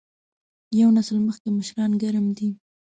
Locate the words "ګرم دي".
2.01-2.49